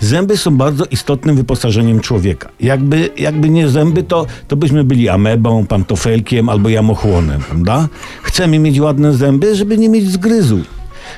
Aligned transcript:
Zęby 0.00 0.36
są 0.36 0.56
bardzo 0.56 0.84
istotnym 0.84 1.36
wyposażeniem 1.36 2.00
człowieka. 2.00 2.48
Jakby, 2.60 3.10
jakby 3.16 3.50
nie 3.50 3.68
zęby, 3.68 4.02
to, 4.02 4.26
to 4.48 4.56
byśmy 4.56 4.84
byli 4.84 5.08
amebą, 5.08 5.66
pantofelkiem 5.66 6.48
albo 6.48 6.68
jamochłonem, 6.68 7.40
prawda? 7.40 7.88
Chcemy 8.22 8.58
mieć 8.58 8.80
ładne 8.80 9.14
zęby, 9.14 9.56
żeby 9.56 9.78
nie 9.78 9.88
mieć 9.88 10.10
zgryzu. 10.10 10.58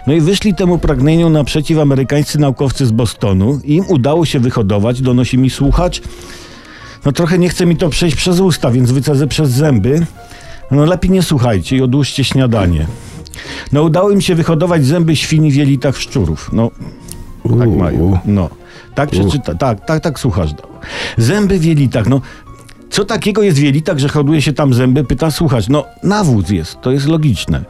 No 0.06 0.12
i 0.12 0.20
wyszli 0.20 0.54
temu 0.54 0.78
pragnieniu 0.78 1.30
naprzeciw 1.30 1.78
amerykańscy 1.78 2.38
naukowcy 2.38 2.86
z 2.86 2.92
Bostonu 2.92 3.60
im 3.64 3.84
udało 3.88 4.24
się 4.24 4.40
wyhodować, 4.40 5.02
donosi 5.02 5.38
mi 5.38 5.50
słuchacz. 5.50 6.02
No 7.04 7.12
trochę 7.12 7.38
nie 7.38 7.48
chce 7.48 7.66
mi 7.66 7.76
to 7.76 7.88
przejść 7.88 8.16
przez 8.16 8.40
usta, 8.40 8.70
więc 8.70 8.92
wycedzę 8.92 9.26
przez 9.26 9.50
zęby. 9.50 10.06
No 10.70 10.84
lepiej 10.84 11.10
nie 11.10 11.22
słuchajcie 11.22 11.76
i 11.76 11.82
odłóżcie 11.82 12.24
śniadanie. 12.24 12.86
No 13.72 13.82
udało 13.82 14.10
im 14.10 14.20
się 14.20 14.34
wyhodować 14.34 14.86
zęby 14.86 15.16
świni 15.16 15.50
w 15.50 15.54
jelitach 15.54 15.96
szczurów. 15.96 16.50
No 16.52 16.70
tak 17.58 17.68
mają. 17.70 18.18
No. 18.24 18.48
Tak 18.94 19.10
przeczyta, 19.10 19.54
tak, 19.54 19.86
tak, 19.86 20.02
tak 20.02 20.18
słuchasz. 20.20 20.50
Zęby 21.18 21.58
w 21.58 21.64
jelitach, 21.64 22.08
no. 22.08 22.20
Co 22.90 23.04
takiego 23.04 23.42
jest 23.42 23.58
w 23.58 23.62
jelitach, 23.62 23.98
że 23.98 24.08
hoduje 24.08 24.42
się 24.42 24.52
tam 24.52 24.74
zęby? 24.74 25.04
Pyta 25.04 25.30
słuchacz. 25.30 25.68
No, 25.68 25.84
nawóz 26.02 26.50
jest, 26.50 26.80
to 26.80 26.90
jest 26.90 27.06
logiczne. 27.06 27.64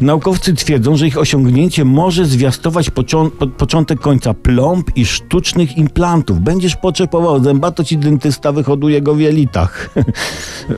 Naukowcy 0.00 0.54
twierdzą, 0.54 0.96
że 0.96 1.06
ich 1.06 1.18
osiągnięcie 1.18 1.84
może 1.84 2.24
zwiastować 2.26 2.90
począ- 2.90 3.30
po- 3.30 3.46
początek 3.46 4.00
końca 4.00 4.34
plomb 4.34 4.96
i 4.96 5.06
sztucznych 5.06 5.76
implantów. 5.76 6.40
Będziesz 6.40 6.76
potrzebował 6.76 7.44
zęba, 7.44 7.70
to 7.70 7.84
ci 7.84 7.98
dentysta 7.98 8.52
wyhoduje 8.52 9.02
go 9.02 9.14
w 9.14 9.20
jelitach. 9.20 9.90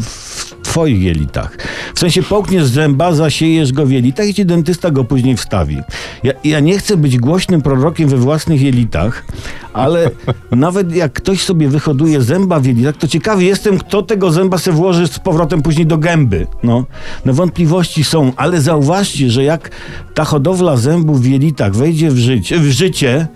W 0.00 0.54
twoich 0.62 1.02
jelitach. 1.02 1.56
W 1.94 1.98
sensie 1.98 2.22
połkniesz 2.22 2.66
zęba, 2.66 3.12
zasiejesz 3.12 3.72
go 3.72 3.86
w 3.86 3.90
jelitach 3.90 4.28
i 4.28 4.34
ci 4.34 4.46
dentysta 4.46 4.90
go 4.90 5.04
później 5.04 5.36
wstawi. 5.36 5.78
Ja, 6.22 6.32
ja 6.44 6.60
nie 6.60 6.78
chcę 6.78 6.96
być 6.96 7.18
głośnym 7.18 7.62
prorokiem 7.62 8.08
we 8.08 8.16
własnych 8.16 8.62
jelitach, 8.62 9.24
ale 9.72 10.10
nawet 10.50 10.94
jak 10.94 11.12
ktoś 11.12 11.44
sobie 11.44 11.68
wyhoduje 11.68 12.22
zęba 12.22 12.60
w 12.60 12.64
jelitach, 12.64 12.96
to 12.96 13.08
ciekawy 13.08 13.44
jestem, 13.44 13.78
kto 13.78 14.02
tego 14.02 14.32
zęba 14.32 14.58
se 14.58 14.72
włoży 14.72 15.06
z 15.06 15.18
powrotem 15.18 15.62
później 15.62 15.86
do 15.86 15.98
gęby. 15.98 16.46
No, 16.62 16.84
no 17.24 17.32
wątpliwości 17.32 18.04
są, 18.04 18.32
ale 18.36 18.60
zauważcie, 18.60 19.30
że 19.30 19.44
jak 19.44 19.70
ta 20.14 20.24
hodowla 20.24 20.76
zębów 20.76 21.22
w 21.22 21.26
jelitach 21.26 21.74
wejdzie 21.74 22.10
w 22.10 22.18
życie, 22.18 22.58
w 22.58 22.70
życie 22.70 23.26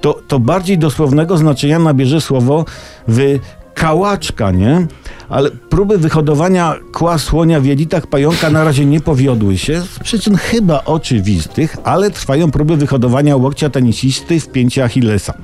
to, 0.00 0.20
to 0.28 0.38
bardziej 0.38 0.78
dosłownego 0.78 1.36
znaczenia 1.36 1.78
nabierze 1.78 2.20
słowo 2.20 2.64
wy 3.08 3.40
kałaczka, 3.78 4.50
nie? 4.50 4.86
Ale 5.28 5.50
próby 5.50 5.98
wyhodowania 5.98 6.74
kła 6.92 7.18
słonia 7.18 7.60
w 7.60 7.64
jelitach 7.64 8.06
pająka 8.06 8.50
na 8.50 8.64
razie 8.64 8.86
nie 8.86 9.00
powiodły 9.00 9.58
się, 9.58 9.80
z 9.80 9.98
przyczyn 9.98 10.36
chyba 10.36 10.84
oczywistych, 10.84 11.76
ale 11.84 12.10
trwają 12.10 12.50
próby 12.50 12.76
wyhodowania 12.76 13.36
łokcia 13.36 13.70
tenisisty 13.70 14.40
w 14.40 14.48
pięcie 14.48 14.84
Achillesa. 14.84 15.34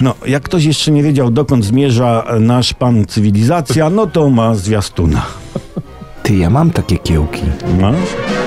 No, 0.00 0.14
jak 0.26 0.42
ktoś 0.42 0.64
jeszcze 0.64 0.90
nie 0.90 1.02
wiedział, 1.02 1.30
dokąd 1.30 1.64
zmierza 1.64 2.24
nasz 2.40 2.74
pan 2.74 3.06
cywilizacja, 3.06 3.90
no 3.90 4.06
to 4.06 4.30
ma 4.30 4.54
zwiastuna. 4.54 5.26
Ty, 6.22 6.36
ja 6.36 6.50
mam 6.50 6.70
takie 6.70 6.98
kiełki. 6.98 7.42
Masz? 7.80 8.39